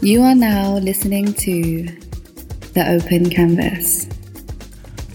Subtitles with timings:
[0.00, 1.82] You are now listening to
[2.72, 4.08] The Open Canvas.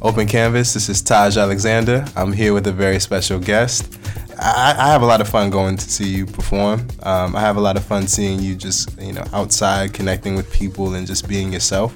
[0.01, 2.05] Open Canvas, this is Taj Alexander.
[2.17, 3.97] I'm here with a very special guest.
[4.37, 6.85] I, I have a lot of fun going to see you perform.
[7.01, 10.51] Um, I have a lot of fun seeing you just, you know, outside connecting with
[10.51, 11.95] people and just being yourself.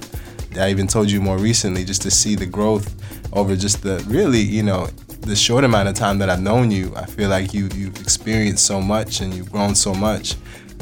[0.58, 2.96] I even told you more recently just to see the growth
[3.34, 4.88] over just the really, you know,
[5.20, 6.96] the short amount of time that I've known you.
[6.96, 10.38] I feel like you you've experienced so much and you've grown so much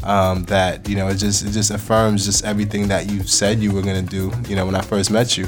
[0.05, 3.71] um, that you know it just it just affirms just everything that you said you
[3.71, 4.31] were gonna do.
[4.47, 5.47] You know when I first met you.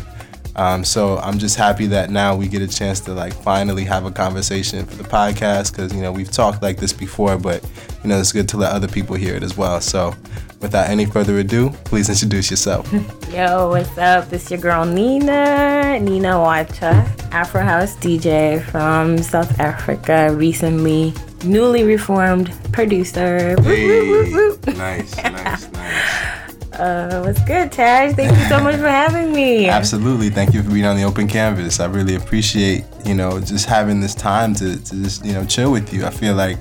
[0.58, 4.06] Um, so I'm just happy that now we get a chance to like finally have
[4.06, 7.64] a conversation for the podcast because you know we've talked like this before, but
[8.04, 9.80] you know it's good to let other people hear it as well.
[9.80, 10.16] So
[10.60, 12.92] without any further ado, please introduce yourself.
[13.32, 14.30] Yo, what's up?
[14.30, 22.52] This your girl Nina, Nina Wacha, Afro House DJ from South Africa, recently newly reformed
[22.72, 23.56] producer.
[23.62, 26.37] Hey, nice, nice, nice.
[26.78, 28.14] Uh, what's good, Taj?
[28.14, 29.68] Thank you so much for having me.
[29.70, 30.30] Absolutely.
[30.30, 31.80] Thank you for being on the open canvas.
[31.80, 35.72] I really appreciate, you know, just having this time to, to just, you know, chill
[35.72, 36.06] with you.
[36.06, 36.60] I feel like,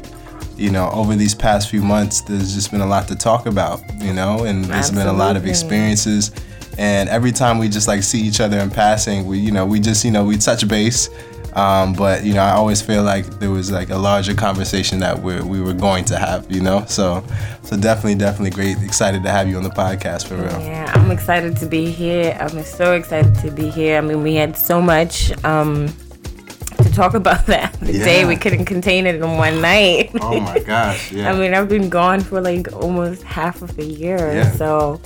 [0.57, 3.81] you know, over these past few months, there's just been a lot to talk about,
[4.01, 5.05] you know, and there's Absolutely.
[5.05, 6.31] been a lot of experiences.
[6.79, 9.81] And every time we just like see each other in passing, we, you know, we
[9.81, 11.11] just, you know, we touch base
[11.57, 15.19] um, but you know, I always feel like there was like a larger conversation that
[15.19, 16.51] we we were going to have.
[16.53, 17.25] You know, so
[17.63, 18.77] so definitely, definitely great.
[18.83, 20.61] Excited to have you on the podcast for real.
[20.61, 22.37] Yeah, I'm excited to be here.
[22.39, 23.97] I'm so excited to be here.
[23.97, 25.33] I mean, we had so much.
[25.45, 25.89] Um,
[26.77, 28.05] to talk about that the yeah.
[28.05, 30.11] day we couldn't contain it in one night.
[30.21, 31.11] oh my gosh!
[31.17, 31.33] Yeah.
[31.33, 34.53] I mean, I've been gone for like almost half of a year, yeah.
[34.53, 35.01] so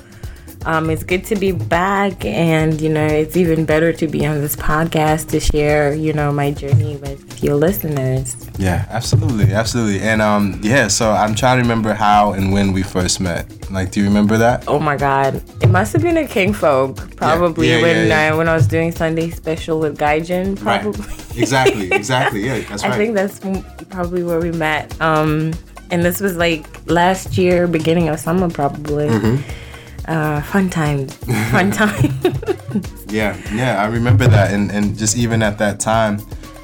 [0.67, 4.41] um, it's good to be back, and you know, it's even better to be on
[4.41, 8.37] this podcast to share, you know, my journey with your listeners.
[8.59, 10.89] Yeah, absolutely, absolutely, and um, yeah.
[10.89, 13.71] So I'm trying to remember how and when we first met.
[13.71, 14.65] Like, do you remember that?
[14.69, 18.37] Oh my God, it must have been a Kinfolk, probably yeah, yeah, when yeah, I
[18.37, 21.01] when I was doing Sunday special with Gaijin, probably.
[21.01, 21.39] Right.
[21.39, 22.45] Exactly, exactly.
[22.45, 22.93] Yeah, that's right.
[22.93, 23.41] I think that's
[23.89, 25.01] probably where we met.
[25.01, 25.55] Um,
[25.91, 29.09] and this was like last year, beginning of summer, probably.
[29.09, 29.69] Mm-hmm
[30.11, 31.15] uh, fun times,
[31.51, 32.13] fun time.
[33.09, 36.19] yeah, yeah, I remember that, and and just even at that time,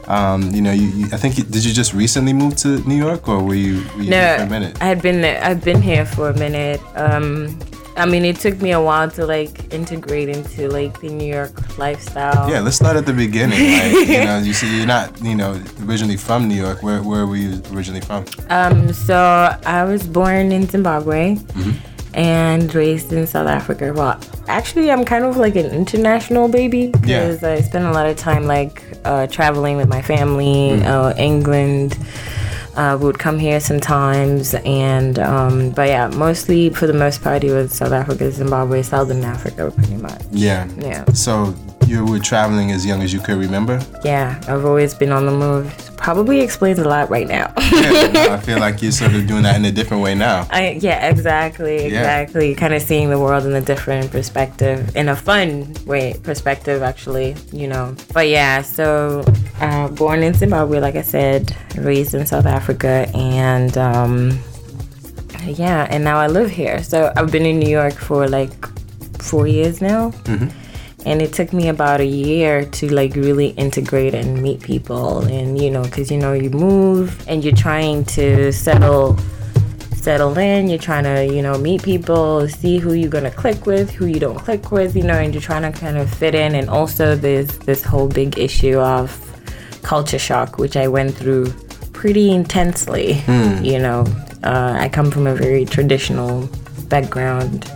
[0.08, 2.96] um, you know, you, you, I think you, did you just recently move to New
[2.96, 4.82] York, or were you, were you no, for a minute?
[4.82, 6.80] I had been there, I've been here for a minute.
[6.96, 7.58] Um,
[7.96, 11.78] I mean, it took me a while to like integrate into like the New York
[11.78, 12.50] lifestyle.
[12.50, 13.58] Yeah, let's start at the beginning.
[13.58, 16.82] Like, you know, you see, you're not, you know, originally from New York.
[16.82, 18.26] Where where were you originally from?
[18.50, 19.16] Um, so
[19.64, 21.36] I was born in Zimbabwe.
[21.36, 23.92] Mm-hmm and raised in South Africa.
[23.92, 24.18] Well,
[24.48, 27.52] actually, I'm kind of like an international baby because yeah.
[27.52, 30.84] I spend a lot of time like uh, traveling with my family, mm.
[30.84, 31.96] uh, England.
[32.74, 37.50] Uh, would come here sometimes, and um, but yeah, mostly for the most part, it
[37.50, 40.20] was South Africa, Zimbabwe, Southern Africa, pretty much.
[40.30, 40.68] Yeah.
[40.76, 41.06] Yeah.
[41.14, 41.54] So
[41.86, 43.80] you were traveling as young as you could remember?
[44.04, 45.72] Yeah, I've always been on the move.
[46.06, 47.52] Probably explains a lot right now.
[47.56, 50.46] yeah, I feel like you're sort of doing that in a different way now.
[50.52, 52.50] I, yeah, exactly, exactly.
[52.50, 52.56] Yeah.
[52.56, 57.34] Kind of seeing the world in a different perspective, in a fun way, perspective actually,
[57.52, 57.96] you know.
[58.14, 59.24] But yeah, so
[59.60, 64.38] uh, born in Zimbabwe, like I said, raised in South Africa, and um,
[65.44, 66.84] yeah, and now I live here.
[66.84, 68.54] So I've been in New York for like
[69.20, 70.12] four years now.
[70.22, 70.65] Mm-hmm
[71.06, 75.20] and it took me about a year to like really integrate and meet people.
[75.20, 79.16] And you know because you know you move and you're trying to settle
[79.94, 80.68] settle in.
[80.68, 84.18] You're trying to you know meet people see who you're gonna click with who you
[84.18, 86.56] don't click with you know and you're trying to kind of fit in.
[86.56, 89.22] And also there's this whole big issue of
[89.82, 91.48] culture shock which i went through
[91.92, 93.64] pretty intensely mm.
[93.64, 94.04] you know.
[94.42, 96.48] Uh, i come from a very traditional
[96.88, 97.70] background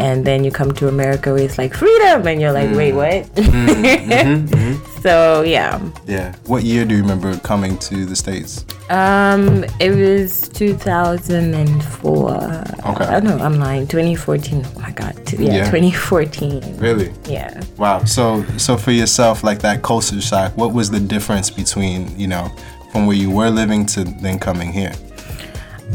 [0.00, 2.76] and then you come to America where it's like freedom, and you're like, mm.
[2.76, 3.26] wait, what?
[3.34, 5.00] Mm-hmm, mm-hmm, mm-hmm.
[5.02, 5.78] so yeah.
[6.06, 6.34] Yeah.
[6.46, 8.64] What year do you remember coming to the states?
[8.88, 12.30] Um, it was 2004.
[12.30, 13.04] Okay.
[13.04, 13.86] I don't know I'm lying.
[13.86, 14.64] 2014.
[14.64, 15.14] Oh my god.
[15.32, 15.64] Yeah, yeah.
[15.70, 16.78] 2014.
[16.78, 17.12] Really?
[17.28, 17.62] Yeah.
[17.76, 18.04] Wow.
[18.04, 22.50] So so for yourself, like that culture shock, what was the difference between you know
[22.90, 24.94] from where you were living to then coming here?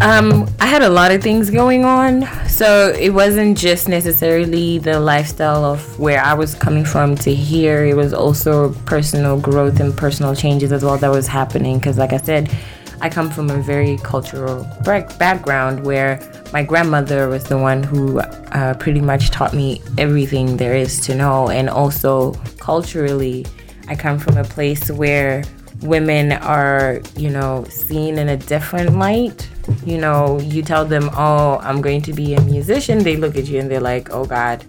[0.02, 5.00] Um, I had a lot of things going on, so it wasn't just necessarily the
[5.00, 7.86] lifestyle of where I was coming from to here.
[7.86, 11.80] It was also personal growth and personal changes as well that was happening.
[11.80, 12.54] Because, like I said,
[13.00, 16.20] I come from a very cultural background where
[16.52, 21.16] my grandmother was the one who uh, pretty much taught me everything there is to
[21.16, 23.46] know, and also culturally,
[23.88, 25.44] I come from a place where
[25.82, 29.50] women are, you know, seen in a different light
[29.86, 33.46] you know, you tell them, oh, I'm going to be a musician, they look at
[33.46, 34.64] you and they're like, oh God,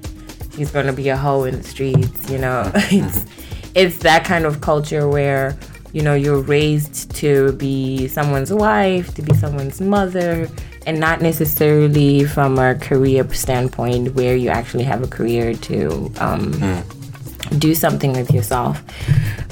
[0.54, 2.70] she's going to be a hoe in the streets, you know.
[2.74, 3.26] it's,
[3.74, 5.56] it's that kind of culture where,
[5.92, 10.48] you know, you're raised to be someone's wife, to be someone's mother,
[10.86, 16.52] and not necessarily from a career standpoint where you actually have a career to um,
[16.52, 17.58] mm.
[17.58, 18.82] do something with yourself.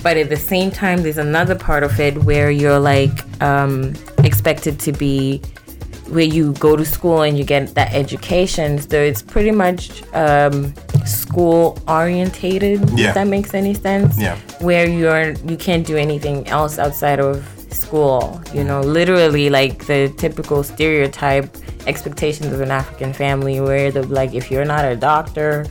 [0.02, 3.10] But at the same time, there's another part of it where you're like
[3.42, 3.94] um,
[4.26, 5.40] expected to be
[6.08, 8.78] where you go to school and you get that education.
[8.78, 10.74] So it's pretty much um,
[11.06, 12.90] school orientated.
[12.90, 13.08] Yeah.
[13.08, 14.18] If that makes any sense.
[14.18, 14.36] Yeah.
[14.60, 18.40] Where you're you can't do anything else outside of school.
[18.52, 21.56] You know, literally like the typical stereotype
[21.86, 25.66] expectations of an African family, where the like if you're not a doctor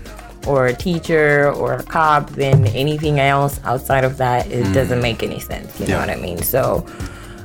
[0.45, 4.73] or a teacher or a cop, then anything else outside of that it mm.
[4.73, 5.79] doesn't make any sense.
[5.79, 5.93] You yeah.
[5.93, 6.39] know what I mean?
[6.39, 6.85] So,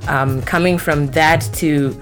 [0.09, 1.99] um, coming from that to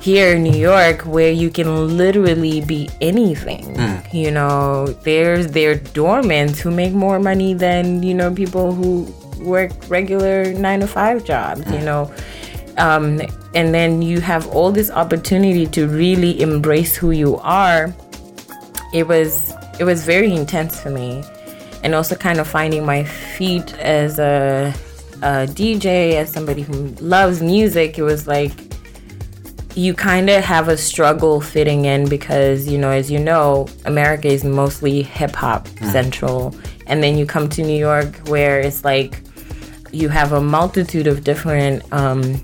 [0.00, 3.74] here in New York, where you can literally be anything.
[3.74, 4.14] Mm.
[4.14, 9.12] You know, there's there doormen who make more money than you know people who
[9.42, 11.62] work regular nine to five jobs.
[11.62, 11.78] Mm.
[11.78, 12.14] You know.
[12.78, 13.22] Um,
[13.54, 17.94] and then you have all this opportunity to really embrace who you are.
[18.92, 21.24] It was it was very intense for me,
[21.82, 24.74] and also kind of finding my feet as a,
[25.22, 27.98] a DJ, as somebody who loves music.
[27.98, 28.52] It was like
[29.76, 34.26] you kind of have a struggle fitting in because you know as you know america
[34.26, 35.92] is mostly hip-hop mm.
[35.92, 36.54] central
[36.86, 39.20] and then you come to new york where it's like
[39.92, 42.42] you have a multitude of different um,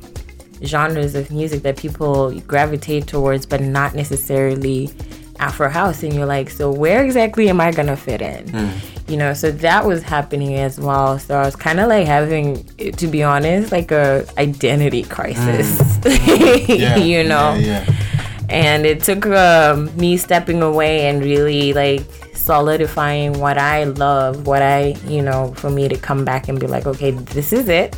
[0.62, 4.90] genres of music that people gravitate towards but not necessarily
[5.38, 9.16] afro house and you're like so where exactly am i gonna fit in mm you
[9.16, 11.18] know so that was happening as well.
[11.18, 15.80] So i was kind of like having to be honest like a identity crisis.
[15.80, 16.68] Mm.
[16.78, 17.54] yeah, you know?
[17.54, 18.46] yeah, yeah.
[18.48, 22.02] and it took um, me stepping away and really like
[22.34, 26.66] solidifying what i love what i you know for me to come back and be
[26.66, 27.94] like okay this is it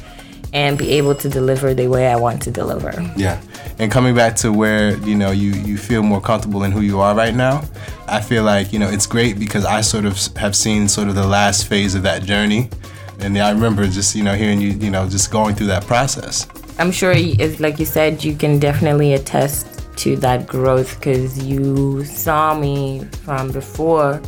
[0.54, 2.92] and be able to deliver the way I want to deliver.
[3.16, 3.42] Yeah.
[3.80, 7.00] And coming back to where, you know, you, you feel more comfortable in who you
[7.00, 7.64] are right now,
[8.06, 11.16] I feel like, you know, it's great because I sort of have seen sort of
[11.16, 12.70] the last phase of that journey.
[13.18, 16.46] And I remember just, you know, hearing you, you know, just going through that process.
[16.78, 17.14] I'm sure,
[17.58, 23.50] like you said, you can definitely attest to that growth because you saw me from
[23.50, 24.22] before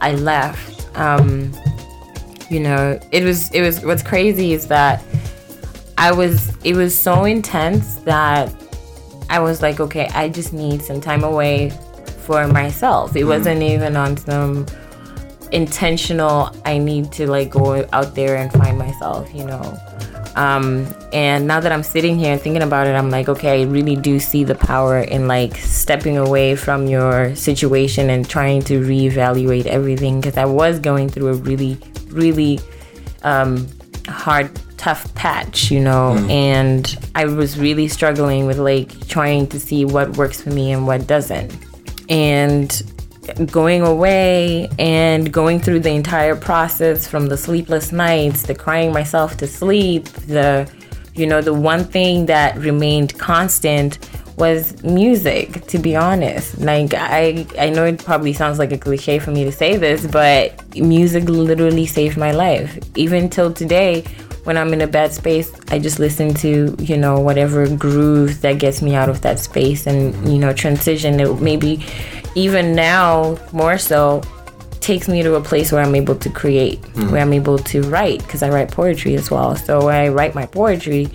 [0.00, 0.88] I left.
[0.98, 1.52] Um,
[2.50, 5.02] you know, it was, it was, what's crazy is that
[6.00, 8.50] I was it was so intense that
[9.28, 11.70] I was like, okay, I just need some time away
[12.24, 13.14] for myself.
[13.14, 13.28] It mm.
[13.28, 14.64] wasn't even on some
[15.52, 19.78] intentional I need to like go out there and find myself, you know.
[20.36, 23.64] Um, and now that I'm sitting here and thinking about it, I'm like, okay, I
[23.66, 28.80] really do see the power in like stepping away from your situation and trying to
[28.80, 31.76] reevaluate everything because I was going through a really,
[32.08, 32.58] really
[33.22, 33.68] um,
[34.10, 36.30] hard tough patch, you know, mm.
[36.30, 40.86] and I was really struggling with like trying to see what works for me and
[40.86, 41.54] what doesn't.
[42.08, 42.82] And
[43.50, 49.36] going away and going through the entire process from the sleepless nights, the crying myself
[49.38, 50.70] to sleep, the
[51.14, 53.98] you know, the one thing that remained constant
[54.40, 56.58] was music, to be honest.
[56.58, 60.06] Like I I know it probably sounds like a cliche for me to say this,
[60.06, 62.76] but music literally saved my life.
[62.96, 64.02] Even till today,
[64.44, 68.58] when I'm in a bad space, I just listen to, you know, whatever groove that
[68.58, 71.20] gets me out of that space and, you know, transition.
[71.20, 71.84] It maybe
[72.34, 74.22] even now more so
[74.80, 77.10] takes me to a place where I'm able to create, mm.
[77.12, 79.54] where I'm able to write, because I write poetry as well.
[79.54, 81.08] So when I write my poetry,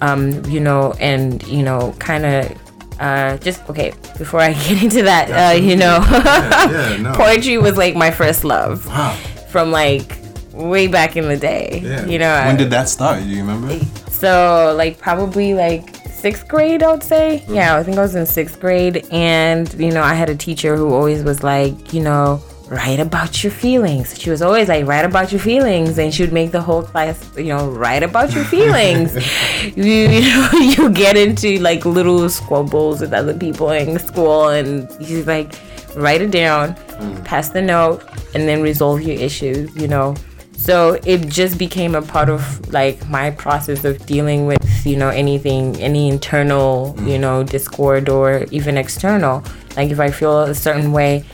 [0.00, 2.58] um, you know, and, you know, kind of
[3.00, 7.12] uh, just okay before I get into that, uh, you know, yeah, yeah, no.
[7.14, 8.86] poetry was like my first love.
[8.86, 9.14] Wow.
[9.50, 10.18] From like
[10.52, 11.80] way back in the day.
[11.82, 12.04] Yeah.
[12.06, 12.44] You know.
[12.44, 13.22] When did that start?
[13.22, 13.78] Do you remember?
[14.10, 17.42] So like probably like sixth grade, I would say.
[17.44, 17.54] Mm-hmm.
[17.54, 20.76] Yeah, I think I was in sixth grade, and you know I had a teacher
[20.76, 22.42] who always was like, you know.
[22.68, 24.18] Write about your feelings.
[24.20, 27.34] She was always like, write about your feelings, and she would make the whole class,
[27.36, 29.14] you know, write about your feelings.
[29.76, 34.86] you, you know, you get into like little squabbles with other people in school, and
[35.04, 35.54] she's like,
[35.96, 37.24] write it down, mm.
[37.24, 39.74] pass the note, and then resolve your issues.
[39.74, 40.14] You know,
[40.58, 45.08] so it just became a part of like my process of dealing with you know
[45.08, 47.20] anything any internal you mm.
[47.20, 49.42] know discord or even external
[49.76, 51.24] like if i feel a certain way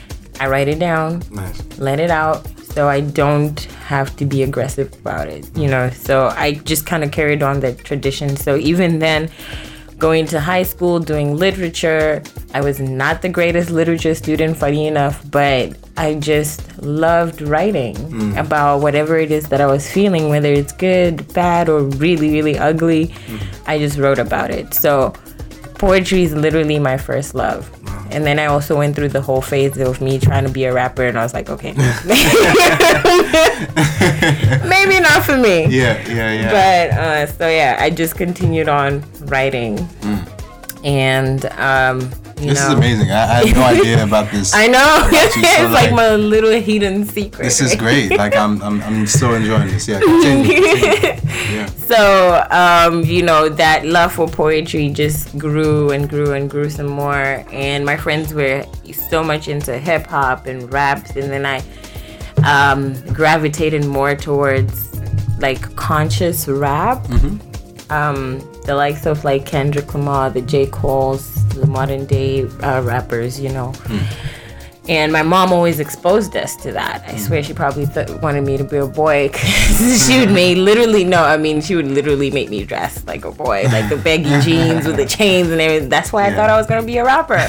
[0.40, 1.78] i write it down nice.
[1.78, 6.28] let it out so i don't have to be aggressive about it you know so
[6.36, 9.30] i just kind of carried on that tradition so even then
[9.98, 12.22] going to high school doing literature.
[12.52, 18.36] I was not the greatest literature student, funny enough, but I just loved writing mm.
[18.36, 22.58] about whatever it is that I was feeling, whether it's good, bad, or really, really
[22.58, 23.08] ugly.
[23.08, 23.40] Mm.
[23.66, 24.74] I just wrote about it.
[24.74, 25.14] So
[25.78, 27.70] poetry is literally my first love.
[28.10, 30.72] And then I also went through the whole phase of me trying to be a
[30.72, 31.72] rapper, and I was like, okay,
[34.64, 35.66] maybe not for me.
[35.66, 36.50] Yeah, yeah, yeah.
[36.50, 40.33] But uh, so yeah, I just continued on writing, mm.
[40.84, 42.00] And um,
[42.38, 42.68] you this know.
[42.68, 43.10] is amazing.
[43.10, 44.54] I, I, had no idea about this.
[44.54, 45.02] I know.
[45.12, 47.42] it's so like, like, my little hidden secret.
[47.42, 48.10] This is great.
[48.10, 49.88] Like I'm, I'm, I'm so enjoying this.
[49.88, 50.52] Yeah, continue.
[51.50, 51.66] yeah.
[51.66, 56.88] So, um, you know, that love for poetry just grew and grew and grew some
[56.88, 57.44] more.
[57.50, 58.66] And my friends were
[59.10, 61.62] so much into hip hop and raps, and then I
[62.44, 64.94] um, gravitated more towards
[65.38, 67.04] like conscious rap.
[67.04, 67.92] Mm-hmm.
[67.92, 70.66] Um, the likes of like Kendrick Lamar, the J.
[70.66, 73.72] Cole's, the modern day uh, rappers, you know.
[73.72, 74.30] Mm.
[74.86, 77.04] And my mom always exposed us to that.
[77.06, 80.58] I swear she probably th- wanted me to be a boy because she would make
[80.58, 83.96] literally, no, I mean, she would literally make me dress like a boy, like the
[83.96, 85.88] baggy jeans with the chains and everything.
[85.88, 87.48] That's why I thought I was going to be a rapper.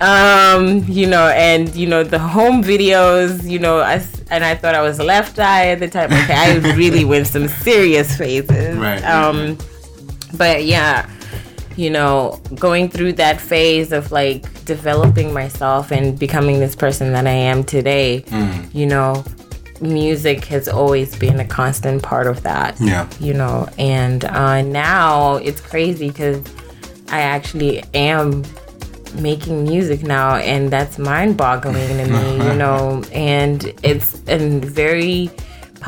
[0.00, 4.74] um, you know, and, you know, the home videos, you know, I, and I thought
[4.74, 6.10] I was left eye at the time.
[6.10, 8.78] Okay, I really went some serious phases.
[8.78, 9.04] Right.
[9.04, 9.58] Um,
[10.34, 11.08] but yeah
[11.78, 17.24] you know, going through that phase of like developing myself and becoming this person that
[17.24, 18.74] I am today, mm.
[18.74, 19.24] you know,
[19.80, 22.76] music has always been a constant part of that.
[22.80, 23.08] Yeah.
[23.20, 26.42] You know, and uh, now it's crazy because
[27.10, 28.42] I actually am
[29.14, 35.30] making music now, and that's mind boggling to me, you know, and it's a very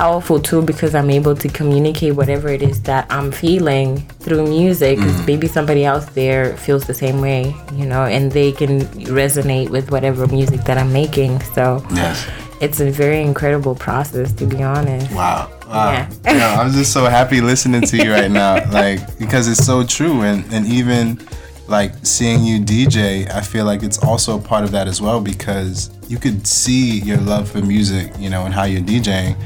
[0.01, 4.97] powerful tool because I'm able to communicate whatever it is that I'm feeling through music
[4.97, 5.27] because mm.
[5.27, 8.81] maybe somebody else there feels the same way, you know, and they can
[9.21, 11.43] resonate with whatever music that I'm making.
[11.53, 12.27] So yes.
[12.63, 15.15] it's a very incredible process to be honest.
[15.15, 15.51] Wow.
[15.69, 15.93] Wow.
[15.93, 16.09] Yeah.
[16.25, 18.55] yeah, I'm just so happy listening to you right now.
[18.73, 21.21] Like because it's so true and, and even
[21.69, 25.21] like seeing you DJ, I feel like it's also a part of that as well
[25.21, 29.37] because you could see your love for music, you know, and how you're DJing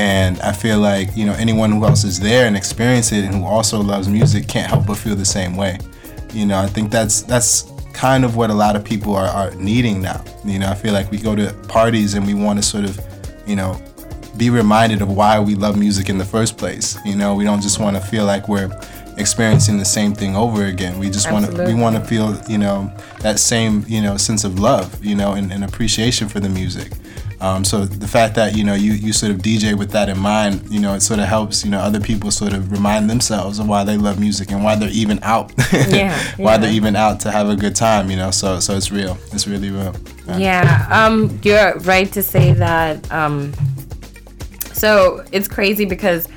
[0.00, 3.34] and I feel like, you know, anyone who else is there and experience it and
[3.34, 5.78] who also loves music can't help but feel the same way.
[6.32, 9.50] You know, I think that's that's kind of what a lot of people are, are
[9.56, 10.24] needing now.
[10.42, 12.98] You know, I feel like we go to parties and we want to sort of,
[13.46, 13.78] you know,
[14.38, 16.96] be reminded of why we love music in the first place.
[17.04, 18.70] You know, we don't just want to feel like we're
[19.18, 20.98] experiencing the same thing over again.
[20.98, 22.90] We just want to we want to feel, you know,
[23.20, 26.90] that same, you know, sense of love, you know, and, and appreciation for the music.
[27.40, 30.18] Um, so the fact that you know you, you sort of DJ with that in
[30.18, 33.58] mind, you know, it sort of helps you know other people sort of remind themselves
[33.58, 36.58] of why they love music and why they're even out, yeah, why yeah.
[36.58, 38.30] they're even out to have a good time, you know.
[38.30, 39.94] So so it's real, it's really real.
[40.26, 43.10] Yeah, yeah um, you're right to say that.
[43.10, 43.52] Um,
[44.72, 46.28] so it's crazy because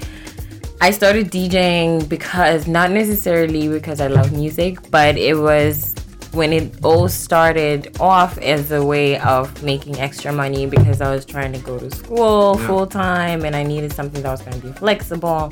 [0.80, 5.96] I started DJing because not necessarily because I love music, but it was
[6.34, 11.26] when it all started off as a way of making extra money because I was
[11.26, 12.68] trying to go to school yeah.
[12.68, 15.52] full time and I needed something that was going to be flexible.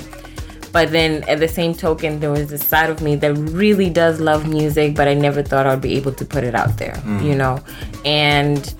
[0.72, 4.20] But then at the same token, there was this side of me that really does
[4.20, 7.22] love music, but I never thought I'd be able to put it out there, mm.
[7.22, 7.62] you know?
[8.04, 8.74] And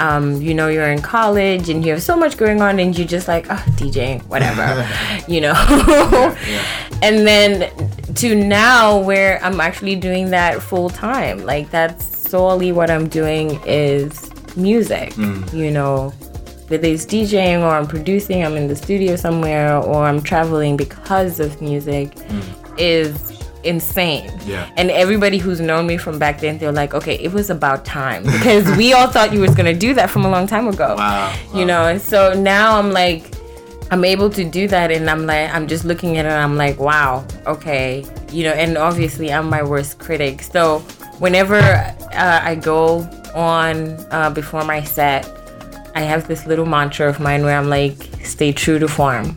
[0.00, 3.06] um, you know, you're in college and you have so much going on, and you're
[3.06, 4.88] just like, oh, DJing, whatever,
[5.30, 5.52] you know.
[5.52, 6.66] yeah, yeah.
[7.02, 7.70] And then
[8.16, 13.60] to now, where I'm actually doing that full time, like that's solely what I'm doing
[13.66, 15.52] is music, mm.
[15.52, 16.12] you know.
[16.68, 21.40] Whether it's DJing or I'm producing, I'm in the studio somewhere, or I'm traveling because
[21.40, 22.78] of music, mm.
[22.78, 23.30] is
[23.64, 24.30] insane.
[24.46, 24.70] Yeah.
[24.76, 28.22] And everybody who's known me from back then, they're like, okay, it was about time
[28.24, 30.94] because we all thought you was gonna do that from a long time ago.
[30.96, 31.34] Wow.
[31.54, 33.34] You know, and so now I'm like,
[33.90, 36.56] I'm able to do that, and I'm like, I'm just looking at it, and I'm
[36.56, 40.42] like, wow, okay, you know, and obviously I'm my worst critic.
[40.42, 40.78] So
[41.18, 45.28] whenever uh, I go on uh, before my set,
[45.94, 49.36] I have this little mantra of mine where I'm like, stay true to form.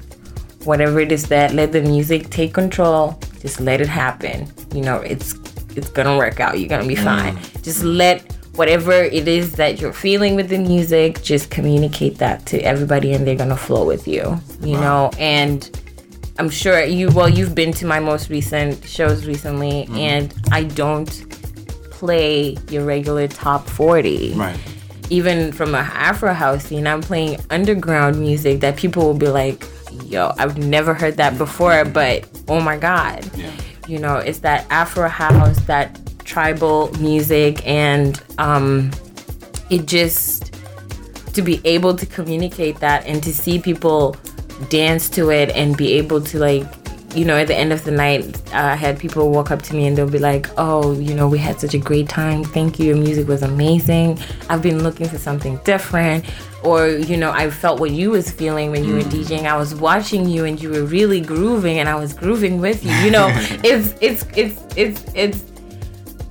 [0.65, 4.47] Whatever it is that let the music take control just let it happen.
[4.73, 5.35] You know, it's
[5.75, 6.57] it's gonna work out.
[6.59, 7.03] You're gonna be mm.
[7.03, 7.37] fine.
[7.61, 12.59] Just let whatever it is that you're feeling with the music, just communicate that to
[12.59, 14.39] everybody and they're gonna flow with you.
[14.61, 14.81] You wow.
[14.81, 15.69] know, and
[16.39, 19.97] I'm sure you well, you've been to my most recent shows recently mm.
[19.97, 21.09] and I don't
[21.91, 24.33] play your regular top 40.
[24.33, 24.59] Right.
[25.09, 29.65] Even from a Afro house scene, I'm playing underground music that people will be like,
[30.05, 33.29] yo, I've never heard that before, but oh my God.
[33.35, 33.51] Yeah.
[33.87, 38.91] you know, it's that Afro house, that tribal music, and um,
[39.69, 40.53] it just
[41.33, 44.15] to be able to communicate that and to see people
[44.69, 46.65] dance to it and be able to like
[47.15, 49.85] you know, at the end of the night, I had people walk up to me
[49.85, 52.43] and they'll be like, "Oh, you know, we had such a great time.
[52.43, 52.87] Thank you.
[52.87, 54.19] Your music was amazing.
[54.49, 56.25] I've been looking for something different."
[56.63, 59.11] Or, you know, I felt what you was feeling when you were mm.
[59.11, 59.45] DJing.
[59.45, 62.91] I was watching you and you were really grooving and I was grooving with you.
[62.91, 63.27] You know,
[63.63, 65.43] it's it's it's it's it's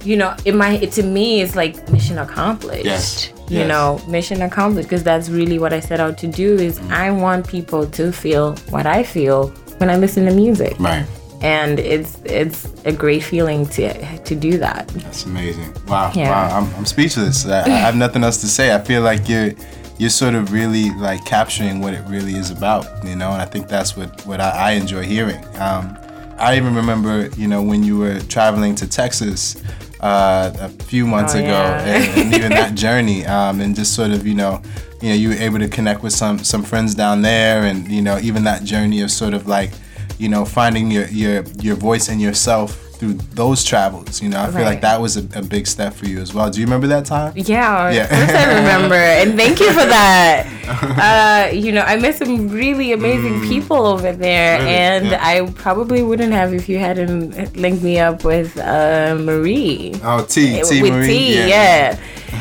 [0.04, 2.84] you know, it might it, to me it's like mission accomplished.
[2.84, 3.32] Yes.
[3.48, 3.68] You yes.
[3.68, 6.90] know, mission accomplished because that's really what I set out to do is mm.
[6.90, 10.78] I want people to feel what I feel when I listen to music.
[10.78, 11.06] Right.
[11.42, 14.88] And it's it's a great feeling to to do that.
[14.88, 15.74] That's amazing.
[15.86, 16.12] Wow.
[16.14, 16.30] Yeah.
[16.30, 16.58] Wow.
[16.58, 17.46] I'm, I'm speechless.
[17.46, 18.74] I, I have nothing else to say.
[18.74, 19.52] I feel like you're
[19.98, 23.44] you're sort of really like capturing what it really is about, you know, and I
[23.44, 25.44] think that's what what I, I enjoy hearing.
[25.58, 25.98] Um,
[26.38, 29.62] I even remember, you know, when you were traveling to Texas
[30.02, 31.84] uh, a few months oh, ago, yeah.
[31.84, 34.60] and, and, even that journey, um, and just sort of, you know,
[35.00, 38.02] you know, you were able to connect with some some friends down there, and you
[38.02, 39.70] know, even that journey of sort of like,
[40.18, 44.22] you know, finding your your your voice and yourself through those travels.
[44.22, 44.54] You know, I right.
[44.54, 46.48] feel like that was a, a, big step for you as well.
[46.48, 47.32] Do you remember that time?
[47.34, 48.04] Yeah, yeah.
[48.04, 50.48] of course I remember, and thank you for that.
[51.02, 53.48] Uh, you know, I met some really amazing mm.
[53.48, 54.70] people over there, really?
[54.70, 55.18] and yeah.
[55.20, 59.92] I probably wouldn't have if you hadn't linked me up with uh, Marie.
[60.04, 61.46] Oh, T, T with Marie, T, yeah.
[61.46, 61.98] yeah.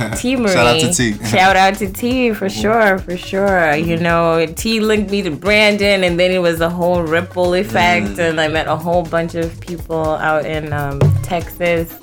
[0.17, 0.53] T Marie.
[0.53, 1.25] Shout out to T.
[1.25, 3.75] Shout out to T for sure, for sure.
[3.75, 8.07] You know, T linked me to Brandon, and then it was a whole ripple effect,
[8.07, 8.29] mm.
[8.29, 11.97] and I met a whole bunch of people out in um, Texas.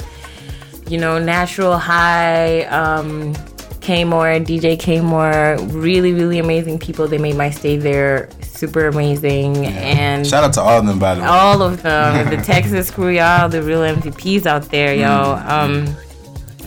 [0.88, 3.34] You know, Natural High, um,
[3.80, 7.06] Kmore, DJ Kmore, really, really amazing people.
[7.08, 9.64] They made my stay there super amazing.
[9.64, 9.70] Yeah.
[9.70, 11.26] And shout out to all of them, by the way.
[11.26, 15.06] All of them, the Texas crew, y'all, the real MVPs out there, yo.
[15.06, 15.48] Mm.
[15.48, 16.07] Um,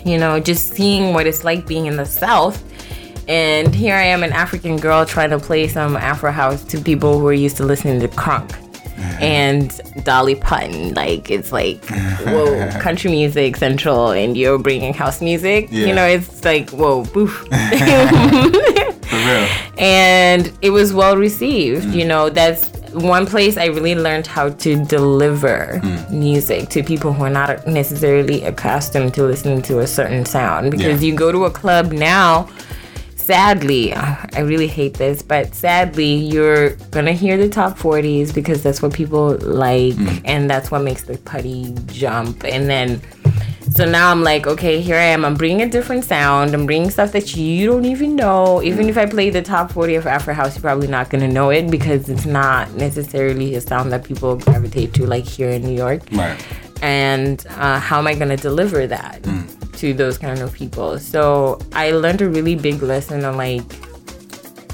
[0.05, 2.63] you know, just seeing what it's like being in the South.
[3.27, 7.19] And here I am, an African girl, trying to play some Afro house to people
[7.19, 8.57] who are used to listening to crunk
[9.21, 10.93] and Dolly Parton.
[10.93, 15.67] Like it's like whoa, country music central, and you're bringing house music.
[15.71, 15.87] Yeah.
[15.87, 17.47] You know, it's like whoa, boof.
[19.77, 21.87] and it was well received.
[21.87, 21.95] Mm.
[21.95, 26.11] You know, that's one place I really learned how to deliver mm.
[26.11, 30.71] music to people who are not necessarily accustomed to listening to a certain sound.
[30.71, 31.09] Because yeah.
[31.09, 32.49] you go to a club now,
[33.15, 38.81] sadly, I really hate this, but sadly, you're gonna hear the top 40s because that's
[38.81, 40.21] what people like, mm.
[40.25, 42.43] and that's what makes the putty jump.
[42.43, 43.01] And then
[43.71, 45.23] so now I'm like, okay, here I am.
[45.23, 46.53] I'm bringing a different sound.
[46.53, 48.61] I'm bringing stuff that you don't even know.
[48.61, 51.27] Even if I play the top 40 of Afro House, you're probably not going to
[51.27, 55.61] know it because it's not necessarily a sound that people gravitate to, like here in
[55.63, 56.01] New York.
[56.11, 56.37] Right.
[56.81, 59.77] And uh, how am I going to deliver that mm.
[59.77, 60.99] to those kind of people?
[60.99, 63.63] So I learned a really big lesson on like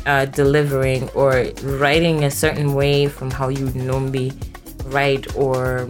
[0.08, 4.32] uh, delivering or writing a certain way from how you normally
[4.86, 5.88] write or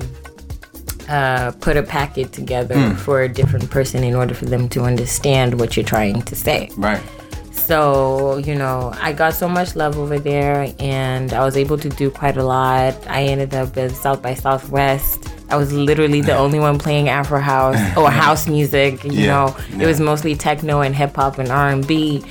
[1.09, 2.97] uh, put a packet together mm.
[2.97, 6.69] for a different person in order for them to understand what you're trying to say.
[6.77, 7.01] Right.
[7.51, 11.89] So, you know, I got so much love over there and I was able to
[11.89, 12.95] do quite a lot.
[13.07, 15.27] I ended up at South by Southwest.
[15.49, 19.03] I was literally the only one playing Afro house or house music.
[19.03, 19.83] You yeah, know, yeah.
[19.83, 22.23] it was mostly techno and hip hop and R and B,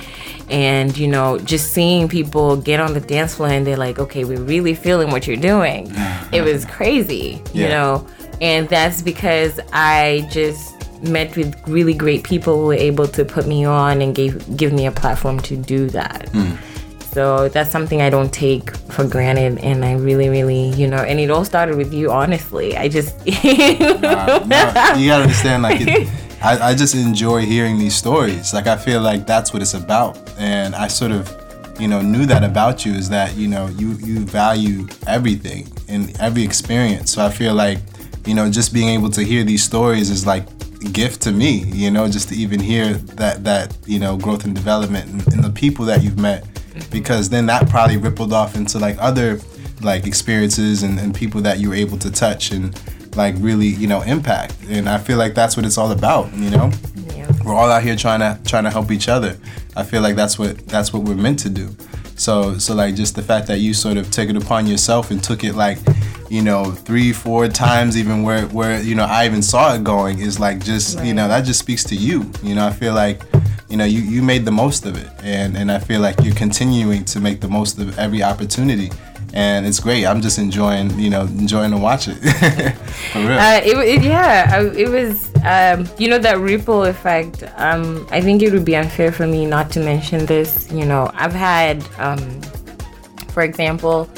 [0.49, 4.23] and you know, just seeing people get on the dance floor and they're like, "Okay,
[4.23, 5.87] we're really feeling what you're doing."
[6.31, 7.63] it was crazy, yeah.
[7.63, 8.07] you know
[8.41, 13.47] and that's because I just met with really great people who were able to put
[13.47, 16.27] me on and gave give me a platform to do that.
[16.31, 16.57] Mm.
[17.13, 21.19] So that's something I don't take for granted, and I really, really, you know, and
[21.19, 22.11] it all started with you.
[22.11, 26.07] Honestly, I just nah, nah, you gotta understand, like, it,
[26.43, 28.53] I, I just enjoy hearing these stories.
[28.53, 31.35] Like, I feel like that's what it's about, and I sort of,
[31.79, 36.15] you know, knew that about you is that you know you you value everything and
[36.19, 37.13] every experience.
[37.13, 37.79] So I feel like
[38.27, 40.45] you know, just being able to hear these stories is like
[40.81, 44.45] a gift to me, you know, just to even hear that that, you know, growth
[44.45, 46.43] and development and, and the people that you've met.
[46.43, 46.91] Mm-hmm.
[46.91, 49.39] Because then that probably rippled off into like other
[49.81, 52.79] like experiences and, and people that you were able to touch and
[53.15, 54.55] like really, you know, impact.
[54.67, 56.71] And I feel like that's what it's all about, you know?
[57.15, 57.31] Yeah.
[57.43, 59.37] We're all out here trying to trying to help each other.
[59.75, 61.75] I feel like that's what that's what we're meant to do.
[62.17, 65.23] So so like just the fact that you sort of took it upon yourself and
[65.23, 65.77] took it like
[66.29, 70.19] you know, three, four times even where where you know I even saw it going
[70.19, 71.07] is like just right.
[71.07, 72.29] you know that just speaks to you.
[72.43, 73.21] You know, I feel like
[73.69, 76.35] you know you you made the most of it, and and I feel like you're
[76.35, 78.91] continuing to make the most of every opportunity.
[79.33, 80.05] and it's great.
[80.05, 82.15] I'm just enjoying, you know, enjoying to watch it.
[83.13, 83.37] For real.
[83.37, 87.43] Uh, it, it, yeah, it was, um, you know, that ripple effect.
[87.57, 90.71] Um, I think it would be unfair for me not to mention this.
[90.71, 92.41] You know, I've had, um,
[93.29, 94.09] for example,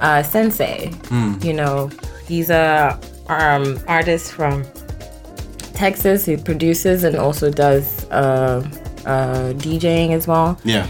[0.00, 0.88] uh, Sensei.
[1.10, 1.44] Mm.
[1.44, 1.90] You know,
[2.26, 4.64] he's a um, artist from
[5.74, 6.24] Texas.
[6.24, 8.62] He produces and also does uh,
[9.06, 10.58] uh, DJing as well.
[10.64, 10.86] Yeah.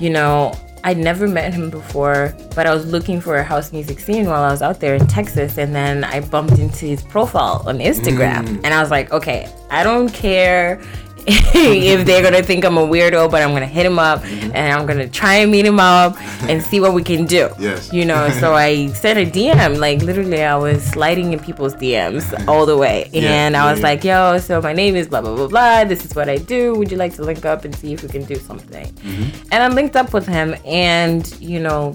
[0.00, 0.52] You know,
[0.84, 4.42] I'd never met him before, but I was looking for a house music scene while
[4.42, 8.46] I was out there in Texas, and then I bumped into his profile on Instagram,
[8.48, 8.60] Mm.
[8.64, 10.80] and I was like, okay, I don't care
[11.54, 14.86] if they're gonna think I'm a weirdo, but I'm gonna hit him up and I'm
[14.86, 16.16] gonna try and meet him up
[16.48, 17.48] and see what we can do.
[17.58, 17.92] Yes.
[17.92, 22.46] You know, so I sent a DM, like literally I was sliding in people's DMs
[22.48, 23.08] all the way.
[23.12, 23.86] Yeah, And I was yeah.
[23.86, 25.84] like, yo, so my name is blah blah blah blah.
[25.84, 26.74] This is what I do.
[26.74, 28.86] Would you like to link up and see if we can do something?
[28.86, 29.48] Mm-hmm.
[29.52, 31.92] And I linked up with him and, you know,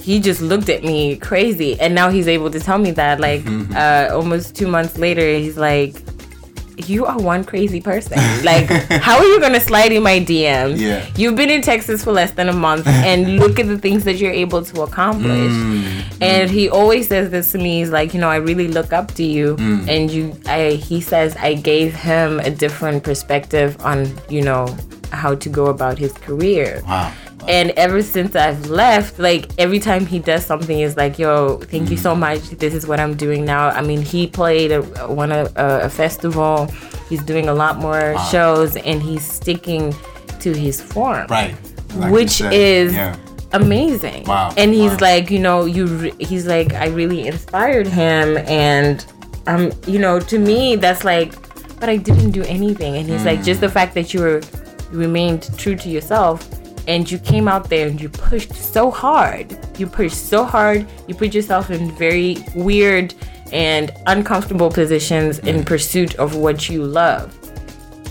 [0.00, 3.42] he just looked at me crazy and now he's able to tell me that like
[3.42, 3.74] Mm-hmm.
[3.76, 5.96] uh almost two months later he's like
[6.78, 8.66] you are one crazy person like
[9.06, 11.06] how are you gonna slide in my dms Yeah.
[11.16, 14.16] you've been in texas for less than a month and look at the things that
[14.16, 16.02] you're able to accomplish Mm.
[16.20, 19.12] and he always says this to me he's like you know i really look up
[19.14, 19.88] to you Mm.
[19.88, 24.66] and you i he says i gave him a different perspective on you know
[25.12, 27.12] how to go about his career Wow.
[27.48, 31.90] And ever since I've left, like every time he does something, is like, "Yo, thank
[31.90, 32.40] you so much.
[32.50, 36.66] This is what I'm doing now." I mean, he played a, one a, a festival.
[37.08, 39.94] He's doing a lot more shows, and he's sticking
[40.40, 41.54] to his form, Right.
[41.94, 43.16] Like which is Yeah.
[43.52, 44.24] amazing.
[44.24, 44.98] Wow, And he's wow.
[45.00, 45.86] like, you know, you.
[45.86, 49.04] Re- he's like, I really inspired him, and
[49.46, 51.32] um, you know, to me, that's like,
[51.80, 52.96] but I didn't do anything.
[52.96, 54.40] And he's like, just the fact that you were,
[54.92, 56.48] you remained true to yourself,
[56.88, 59.56] and you came out there and you pushed so hard.
[59.78, 60.86] You pushed so hard.
[61.08, 63.14] You put yourself in very weird
[63.52, 67.36] and uncomfortable positions in pursuit of what you love.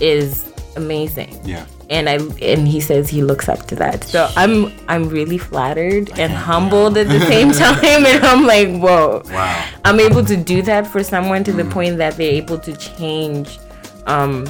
[0.00, 1.64] Is amazing Yeah.
[1.88, 4.04] and I and he says he looks up to that.
[4.04, 9.22] So I'm I'm really flattered and humbled at the same time, and I'm like, whoa,
[9.32, 9.64] Wow.
[9.86, 13.58] I'm able to do that for someone to the point that they're able to change
[14.06, 14.44] um,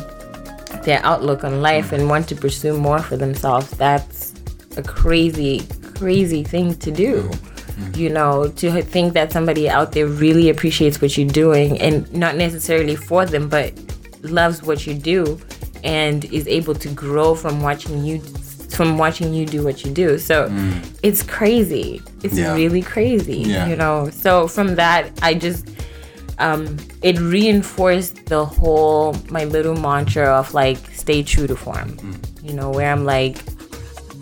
[0.83, 3.71] their outlook on life and want to pursue more for themselves.
[3.71, 4.15] That's
[4.77, 5.62] a crazy,
[5.95, 7.31] crazy thing to do.
[7.95, 12.35] You know, to think that somebody out there really appreciates what you're doing and not
[12.37, 13.73] necessarily for them, but
[14.23, 15.39] loves what you do
[15.85, 18.21] and is able to grow from watching you
[18.71, 20.19] from watching you do what you do.
[20.19, 20.49] So
[21.03, 22.03] it's crazy.
[22.23, 22.55] It's Yeah.
[22.55, 23.39] really crazy.
[23.39, 23.69] Yeah.
[23.69, 24.09] You know.
[24.11, 25.69] So from that I just
[26.39, 31.97] um, it reinforced the whole my little mantra of like stay true to form.
[32.43, 33.37] You know, where I'm like,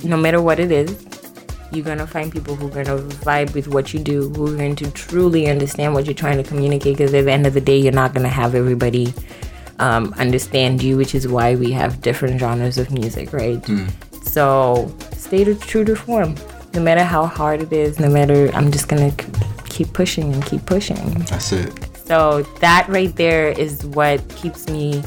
[0.05, 1.05] no matter what it is,
[1.73, 4.77] you're gonna find people who are gonna vibe with what you do, who are going
[4.77, 6.97] to truly understand what you're trying to communicate.
[6.97, 9.13] Because at the end of the day, you're not gonna have everybody
[9.81, 13.65] um, understand you, which is why we have different genres of music, right?
[14.23, 16.37] So stay to, true to form.
[16.75, 19.13] No matter how hard it is, no matter, I'm just gonna
[19.69, 21.11] keep pushing and keep pushing.
[21.25, 21.73] That's it.
[22.07, 25.03] So that right there is what keeps me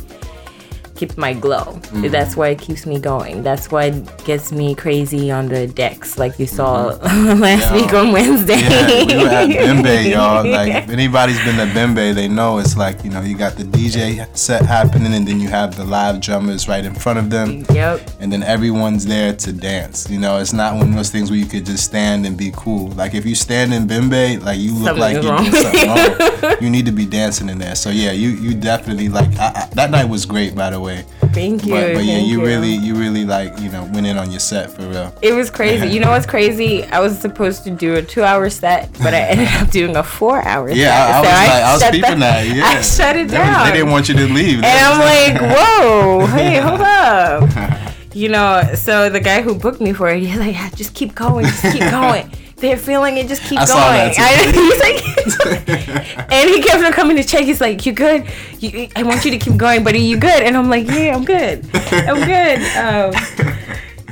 [0.97, 1.65] keeps my glow.
[1.65, 2.07] Mm-hmm.
[2.09, 3.43] That's what keeps me going.
[3.43, 3.91] That's what
[4.25, 7.39] gets me crazy on the decks, like you saw mm-hmm.
[7.47, 7.73] last Yeah.
[7.75, 8.57] week on Wednesday.
[8.59, 10.45] Yeah, we were at Bembe, y'all.
[10.49, 13.63] Like, if anybody's been to Bembe, they know it's like, you know, you got the
[13.63, 17.65] DJ set happening, and then you have the live drummers right in front of them.
[17.71, 18.09] Yep.
[18.19, 20.09] and then everyone's there to dance.
[20.09, 22.51] You know, it's not one of those things where you could just stand and be
[22.55, 22.89] cool.
[22.91, 26.57] Like if you stand in Bembe, like you look like you did something wrong.
[26.61, 27.75] You need to be dancing in there.
[27.75, 30.86] So yeah, you you definitely like I, I, that night was great, by the way.
[31.33, 31.73] Thank you.
[31.73, 34.39] But, but yeah, thank you really you really like you know went in on your
[34.39, 35.13] set for real.
[35.21, 35.87] It was crazy.
[35.87, 36.83] You know what's crazy?
[36.85, 40.69] I was supposed to do a two-hour set, but I ended up doing a four-hour
[40.71, 41.25] Yeah, set.
[41.25, 42.47] I, I was So like I was peeping that.
[42.47, 43.67] Yeah, I shut it They was- down.
[43.67, 44.63] They didn't want you to leave.
[44.63, 47.93] And I'm like, whoa, hey, hold up.
[48.15, 51.13] You know, so the guy who booked me for it, he's like, "Ah, just keep
[51.13, 52.31] going, just keep going.
[52.57, 53.67] They're feeling it, just keep I going.
[53.67, 54.23] saw that too.
[54.23, 54.51] I,
[55.45, 57.43] he's like, and he kept on coming to check.
[57.43, 58.25] He's like, "You good?
[58.59, 61.15] You, I want you to keep going, but are you good?" And I'm like, "Yeah,
[61.15, 61.69] I'm good.
[61.91, 63.13] I'm good." Um,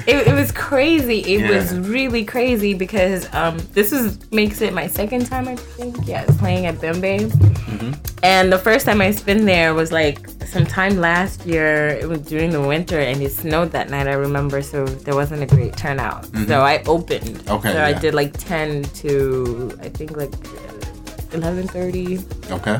[0.08, 1.19] it, it was crazy.
[1.21, 1.49] It Yeah.
[1.58, 5.97] was really crazy because um, this is makes it my second time I think.
[6.05, 7.31] Yeah, playing at Bembe.
[8.25, 11.89] And the first time I spent there was like sometime last year.
[12.01, 14.07] It was during the winter and it snowed that night.
[14.07, 16.23] I remember, so there wasn't a great turnout.
[16.23, 16.47] Mm-hmm.
[16.49, 17.43] So I opened.
[17.47, 20.33] Okay, So I did like ten to I think like
[21.35, 22.79] eleven thirty okay.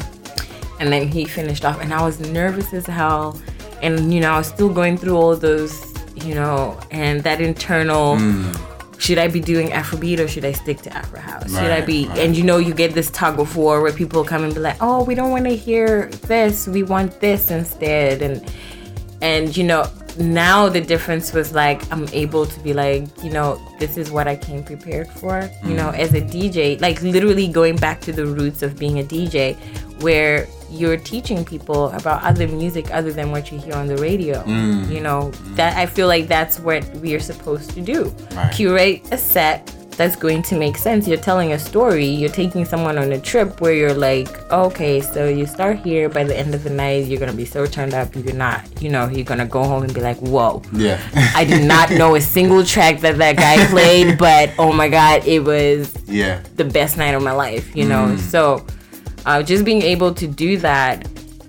[0.80, 3.40] and then he finished off and i was nervous as hell
[3.82, 8.16] and you know i was still going through all those you know and that internal
[8.16, 8.75] mm.
[8.98, 11.52] Should I be doing Afrobeat or should I stick to Afro House?
[11.52, 12.08] Right, should I be?
[12.08, 12.20] Right.
[12.20, 14.78] And you know, you get this tug of war where people come and be like,
[14.82, 16.68] "Oh, we don't want to hear this.
[16.68, 18.44] We want this instead." And
[19.22, 23.62] and you know, now the difference was like I'm able to be like, you know,
[23.80, 25.42] this is what I came prepared for.
[25.42, 25.70] Mm.
[25.70, 26.00] You know, mm.
[26.00, 29.56] as a DJ, like literally going back to the roots of being a DJ,
[30.02, 34.44] where you're teaching people about other music other than what you hear on the radio.
[34.44, 34.90] Mm.
[34.90, 35.56] You know, mm.
[35.56, 38.16] that I feel like that's what we are supposed to do.
[38.32, 38.54] Right.
[38.54, 41.08] Curate a set that's going to make sense.
[41.08, 45.28] You're telling a story, you're taking someone on a trip where you're like, okay, so
[45.28, 48.14] you start here, by the end of the night, you're gonna be so turned up,
[48.16, 50.62] you're not, you know, you're gonna go home and be like, whoa.
[50.74, 51.02] Yeah.
[51.36, 55.26] I did not know a single track that that guy played, but oh my God,
[55.26, 58.08] it was yeah the best night of my life, you know?
[58.08, 58.20] Mm.
[58.20, 58.66] So,
[59.26, 61.08] uh, just being able to do that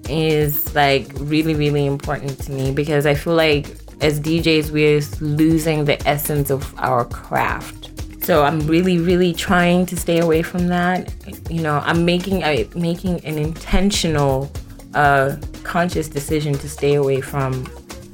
[0.09, 3.67] is like really really important to me because I feel like
[4.01, 7.86] as DJs we're losing the essence of our craft.
[8.27, 11.15] So I'm really really trying to stay away from that.
[11.49, 14.51] You know, I'm making I making an intentional
[14.95, 17.65] uh conscious decision to stay away from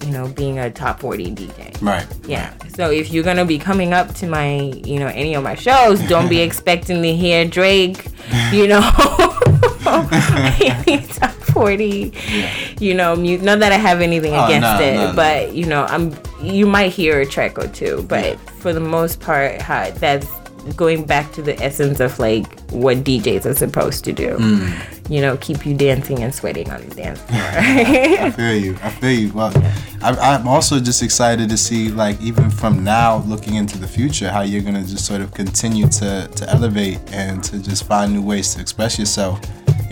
[0.05, 1.81] you know being a top 40 DJ.
[1.81, 2.07] Right.
[2.27, 2.53] Yeah.
[2.77, 5.55] So if you're going to be coming up to my, you know, any of my
[5.55, 8.07] shows, don't be expecting to hear Drake,
[8.53, 8.81] you know.
[11.13, 12.55] top 40 yeah.
[12.81, 15.85] you know not that i have anything oh, against no, it no, but you know
[15.85, 16.11] i'm
[16.43, 18.37] you might hear a track or two but yeah.
[18.61, 19.59] for the most part
[19.99, 20.27] that's
[20.77, 24.37] going back to the essence of like what DJs are supposed to do.
[24.37, 25.11] Mm.
[25.11, 27.41] You know, keep you dancing and sweating on the dance floor.
[27.43, 28.79] I feel you.
[28.83, 29.33] I feel you.
[29.33, 29.53] Well.
[30.01, 34.31] I, am also just excited to see, like, even from now, looking into the future,
[34.31, 38.23] how you're gonna just sort of continue to to elevate and to just find new
[38.23, 39.41] ways to express yourself.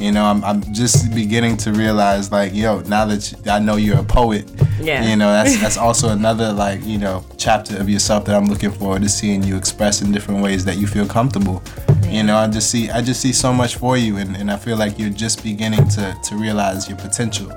[0.00, 3.76] You know, I'm, I'm just beginning to realize, like, yo, now that you, I know
[3.76, 5.08] you're a poet, yeah.
[5.08, 8.70] you know, that's that's also another like, you know, chapter of yourself that I'm looking
[8.70, 11.62] forward to seeing you express in different ways that you feel comfortable.
[11.88, 12.10] Yeah.
[12.10, 14.56] You know, I just see I just see so much for you, and, and I
[14.56, 17.52] feel like you're just beginning to to realize your potential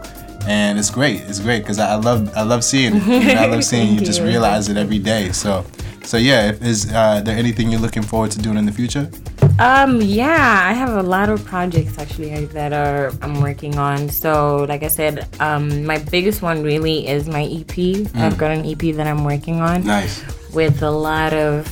[0.47, 1.21] and it's great.
[1.21, 3.03] It's great because I love I love seeing it.
[3.03, 5.31] You know, I love seeing you, you just realize it every day.
[5.31, 5.65] So
[6.03, 9.09] so yeah, is uh, there anything you're looking forward to doing in the future?
[9.59, 14.09] Um, yeah, I have a lot of projects actually that are I'm working on.
[14.09, 17.67] So like I said, um, my biggest one really is my EP.
[17.67, 18.15] Mm.
[18.15, 19.85] I've got an EP that I'm working on.
[19.85, 20.23] Nice.
[20.53, 21.67] With a lot of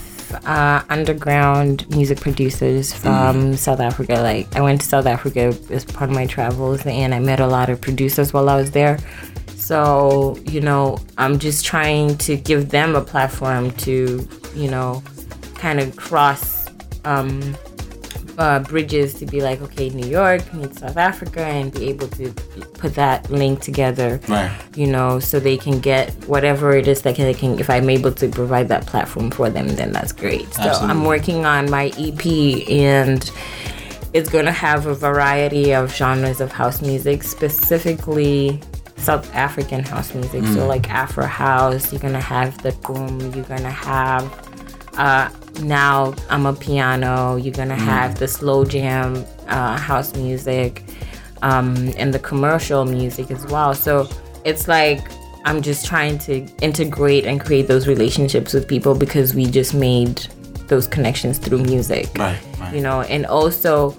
[0.45, 3.57] uh, underground music producers from mm.
[3.57, 4.13] South Africa.
[4.13, 7.47] Like I went to South Africa as part of my travels, and I met a
[7.47, 8.99] lot of producers while I was there.
[9.55, 15.03] So, you know, I'm just trying to give them a platform to, you know,
[15.55, 16.67] kind of cross
[17.05, 17.55] um,
[18.37, 22.31] uh, bridges to be like, okay, New York meets South Africa and be able to
[22.73, 24.51] put that link together, right.
[24.75, 28.11] you know, so they can get whatever it is that they can, if I'm able
[28.13, 30.53] to provide that platform for them, then that's great.
[30.53, 30.89] So Absolutely.
[30.89, 33.31] I'm working on my EP and
[34.13, 38.61] it's going to have a variety of genres of house music, specifically
[39.01, 40.43] South African house music.
[40.43, 40.53] Mm.
[40.53, 44.23] So like Afro house, you're gonna have the boom, you're gonna have
[44.97, 47.41] uh, now amapiano.
[47.43, 47.79] you're gonna mm.
[47.79, 50.83] have the slow jam uh, house music,
[51.41, 53.73] um, and the commercial music as well.
[53.73, 54.09] So
[54.45, 55.01] it's like
[55.45, 60.17] I'm just trying to integrate and create those relationships with people because we just made
[60.67, 62.09] those connections through music.
[62.17, 62.73] Right, right.
[62.73, 63.97] You know, and also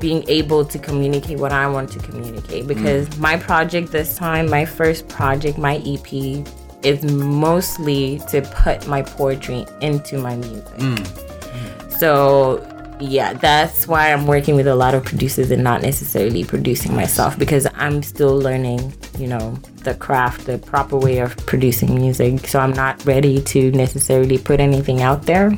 [0.00, 3.18] being able to communicate what I want to communicate because mm.
[3.18, 6.46] my project this time, my first project, my EP,
[6.82, 10.64] is mostly to put my poetry into my music.
[10.76, 11.90] Mm.
[11.90, 12.66] So
[13.00, 17.38] yeah, that's why I'm working with a lot of producers and not necessarily producing myself
[17.38, 19.52] because I'm still learning, you know,
[19.84, 22.46] the craft, the proper way of producing music.
[22.46, 25.52] So I'm not ready to necessarily put anything out there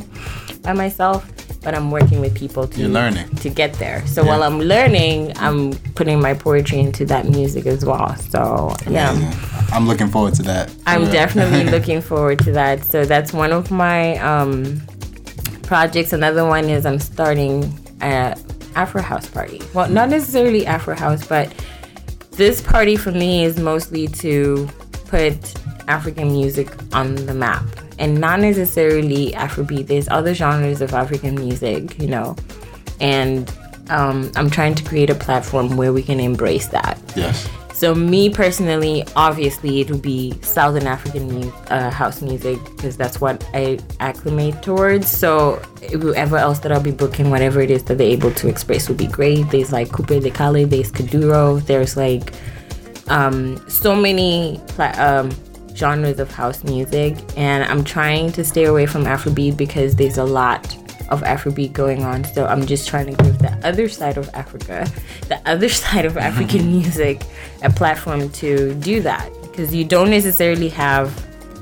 [0.62, 1.28] by myself
[1.62, 4.06] but I'm working with people to You're learning to get there.
[4.06, 4.28] So yeah.
[4.28, 8.14] while I'm learning, I'm putting my poetry into that music as well.
[8.16, 9.12] So yeah,
[9.72, 10.74] I'm looking forward to that.
[10.86, 12.84] I'm definitely looking forward to that.
[12.84, 14.82] So that's one of my um,
[15.62, 16.12] projects.
[16.12, 18.36] Another one is I'm starting a
[18.74, 19.60] Afro House party.
[19.74, 21.52] Well, not necessarily Afro House, but
[22.32, 24.68] this party for me is mostly to
[25.06, 25.54] put
[25.88, 27.64] African music on the map
[28.02, 29.86] and not necessarily Afrobeat.
[29.86, 32.34] There's other genres of African music, you know,
[33.00, 33.48] and
[33.90, 37.00] um, I'm trying to create a platform where we can embrace that.
[37.14, 37.48] Yes.
[37.72, 43.20] So me personally, obviously, it would be Southern African mu- uh, house music because that's
[43.20, 45.08] what I acclimate towards.
[45.08, 45.56] So
[45.90, 48.98] whoever else that I'll be booking, whatever it is that they're able to express would
[48.98, 49.48] be great.
[49.50, 52.32] There's like Coupé-Décalé, there's Kuduro, there's like
[53.08, 55.30] um, so many pla- um,
[55.74, 60.24] genres of house music, and I'm trying to stay away from Afrobeat because there's a
[60.24, 60.76] lot
[61.10, 62.24] of Afrobeat going on.
[62.24, 64.90] So I'm just trying to give the other side of Africa,
[65.28, 67.22] the other side of African music,
[67.62, 71.12] a platform to do that because you don't necessarily have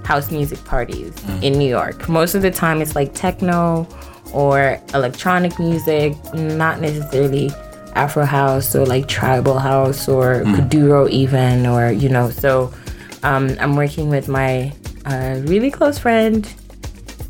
[0.05, 1.43] house music parties mm.
[1.43, 2.09] in New York.
[2.09, 3.87] Most of the time, it's like techno
[4.33, 7.51] or electronic music, not necessarily
[7.97, 10.55] Afro house or like tribal house or mm.
[10.55, 12.31] Kuduro even, or you know.
[12.31, 12.73] So
[13.23, 14.73] um, I'm working with my
[15.05, 16.47] uh, really close friend,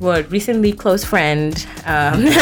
[0.00, 1.54] well, recently close friend.
[1.84, 2.24] Um,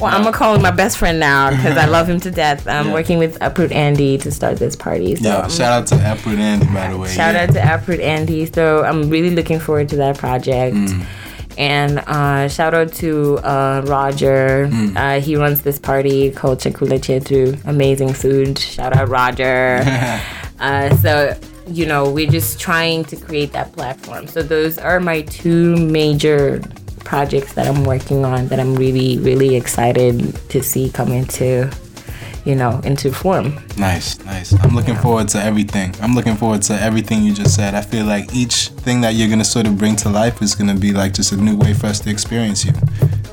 [0.00, 2.66] well, I'm gonna call him my best friend now because I love him to death.
[2.66, 2.92] I'm yeah.
[2.92, 5.14] working with Uproot Andy to start this party.
[5.16, 7.08] So yeah, shout out to Uproot Andy by the way.
[7.08, 7.42] Shout yeah.
[7.42, 8.46] out to Uproot Andy.
[8.46, 10.74] So I'm really looking forward to that project.
[10.74, 11.04] Mm.
[11.58, 14.68] And uh, shout out to uh, Roger.
[14.68, 14.96] Mm.
[14.96, 17.62] Uh, he runs this party called Chakula Chetu.
[17.66, 18.58] Amazing food.
[18.58, 19.84] Shout out Roger.
[20.60, 21.38] Uh, so
[21.68, 24.26] you know, we're just trying to create that platform.
[24.26, 26.60] So those are my two major
[27.04, 31.70] projects that I'm working on that I'm really, really excited to see come into
[32.48, 33.62] you know, into form.
[33.76, 34.54] Nice, nice.
[34.64, 35.02] I'm looking yeah.
[35.02, 35.94] forward to everything.
[36.00, 37.74] I'm looking forward to everything you just said.
[37.74, 40.74] I feel like each thing that you're gonna sort of bring to life is gonna
[40.74, 42.72] be like just a new way for us to experience you,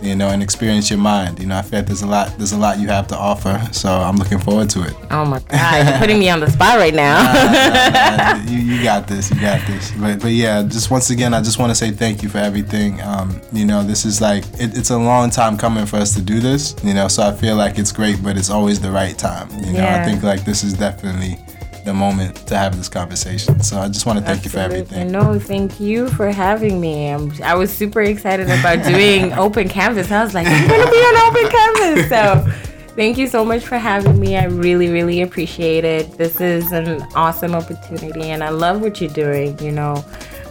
[0.06, 1.40] you know, and experience your mind.
[1.40, 3.62] You know, I feel like there's a lot, there's a lot you have to offer.
[3.72, 4.94] So I'm looking forward to it.
[5.12, 7.22] Oh my God, you're putting me on the spot right now.
[7.24, 9.92] nah, nah, nah, you, you got this, you got this.
[9.92, 13.02] But but yeah, just once again, I just want to say thank you for everything.
[13.02, 16.22] Um, you know, this is like it, it's a long time coming for us to
[16.22, 16.76] do this.
[16.84, 19.50] You know, so I feel like it's great, but it's always the right time.
[19.66, 20.02] You know, yeah.
[20.02, 21.40] I think like this is definitely
[21.86, 23.62] the moment to have this conversation.
[23.62, 24.80] So I just want to thank Absolutely.
[24.80, 25.12] you for everything.
[25.12, 27.10] No, thank you for having me.
[27.10, 30.12] I'm, i was super excited about doing open canvas.
[30.12, 32.10] I was like, I'm gonna be on open canvas.
[32.10, 34.36] So thank you so much for having me.
[34.36, 36.18] I really, really appreciate it.
[36.18, 39.58] This is an awesome opportunity, and I love what you're doing.
[39.60, 40.04] You know.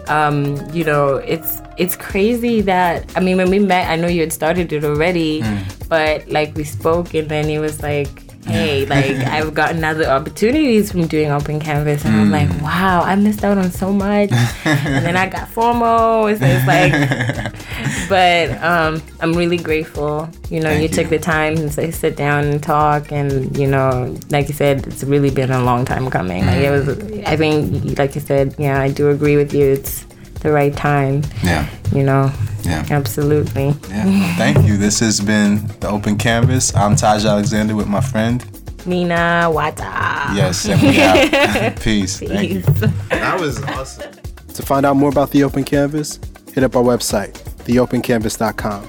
[0.06, 4.20] Um, you know, it's it's crazy that I mean when we met, I know you
[4.20, 5.88] had started it already, mm.
[5.88, 10.90] but like we spoke and then it was like hey, like I've gotten other opportunities
[10.90, 12.20] from doing open canvas, and mm.
[12.20, 12.62] I'm like, mm.
[12.62, 14.30] wow, I missed out on so much.
[14.64, 16.38] and then I got FOMO.
[16.38, 20.28] So it's like, but um, I'm really grateful.
[20.50, 23.66] You know, you, you, took the time to say, sit down and talk, and you
[23.66, 26.42] know, like you said, it's really been a long time coming.
[26.42, 26.46] Mm.
[26.46, 26.88] Like it was,
[27.26, 29.72] I think, like you said, yeah, I do agree with you.
[29.72, 30.04] It's
[30.44, 31.22] the right time.
[31.42, 31.68] Yeah.
[31.92, 32.30] You know.
[32.62, 32.86] Yeah.
[32.90, 33.74] Absolutely.
[33.88, 34.36] Yeah.
[34.36, 34.76] Thank you.
[34.76, 36.74] This has been the Open Canvas.
[36.76, 38.44] I'm Taj Alexander with my friend
[38.86, 40.34] Nina Wata.
[40.36, 41.80] Yes, and we out.
[41.80, 42.18] Peace.
[42.20, 42.28] Peace.
[42.30, 42.60] Thank you.
[43.08, 44.12] That was awesome.
[44.54, 46.20] To find out more about the Open Canvas,
[46.52, 47.32] hit up our website,
[47.64, 48.88] theopencanvas.com.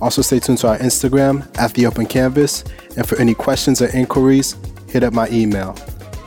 [0.00, 2.64] Also, stay tuned to our Instagram at the Open Canvas.
[2.96, 4.56] And for any questions or inquiries,
[4.88, 5.72] hit up my email,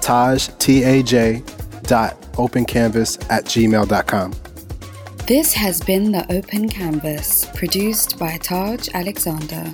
[0.01, 1.43] taj, T-A-J,
[1.83, 4.33] dot opencanvas at gmail.com.
[5.27, 9.73] This has been The Open Canvas, produced by Taj Alexander.